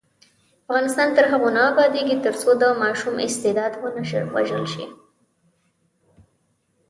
[0.69, 4.85] افغانستان تر هغو نه ابادیږي، ترڅو د ماشوم استعداد ونه وژل شي.